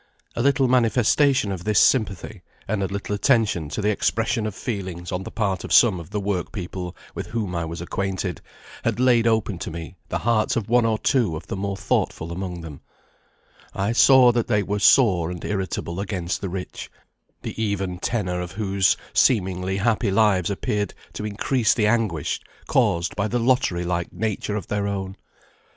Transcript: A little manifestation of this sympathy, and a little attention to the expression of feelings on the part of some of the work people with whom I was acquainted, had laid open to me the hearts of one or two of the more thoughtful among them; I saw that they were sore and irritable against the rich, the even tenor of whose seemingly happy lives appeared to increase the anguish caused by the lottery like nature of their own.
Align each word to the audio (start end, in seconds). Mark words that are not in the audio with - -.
A 0.35 0.41
little 0.41 0.67
manifestation 0.67 1.51
of 1.51 1.63
this 1.63 1.79
sympathy, 1.79 2.41
and 2.67 2.81
a 2.81 2.87
little 2.87 3.13
attention 3.13 3.69
to 3.69 3.83
the 3.83 3.91
expression 3.91 4.47
of 4.47 4.55
feelings 4.55 5.11
on 5.11 5.21
the 5.21 5.29
part 5.29 5.63
of 5.63 5.71
some 5.71 5.99
of 5.99 6.09
the 6.09 6.19
work 6.19 6.51
people 6.51 6.95
with 7.13 7.27
whom 7.27 7.53
I 7.53 7.65
was 7.65 7.81
acquainted, 7.81 8.41
had 8.83 8.99
laid 8.99 9.27
open 9.27 9.59
to 9.59 9.69
me 9.69 9.97
the 10.09 10.17
hearts 10.17 10.55
of 10.55 10.67
one 10.67 10.85
or 10.87 10.97
two 10.97 11.35
of 11.35 11.45
the 11.45 11.55
more 11.55 11.77
thoughtful 11.77 12.31
among 12.31 12.61
them; 12.61 12.81
I 13.75 13.91
saw 13.91 14.31
that 14.31 14.47
they 14.47 14.63
were 14.63 14.79
sore 14.79 15.29
and 15.29 15.45
irritable 15.45 15.99
against 15.99 16.41
the 16.41 16.49
rich, 16.49 16.89
the 17.43 17.61
even 17.63 17.99
tenor 17.99 18.41
of 18.41 18.53
whose 18.53 18.97
seemingly 19.13 19.77
happy 19.77 20.09
lives 20.09 20.49
appeared 20.49 20.95
to 21.13 21.27
increase 21.27 21.75
the 21.75 21.85
anguish 21.85 22.41
caused 22.65 23.15
by 23.15 23.27
the 23.27 23.37
lottery 23.37 23.83
like 23.83 24.11
nature 24.11 24.55
of 24.55 24.65
their 24.65 24.87
own. 24.87 25.15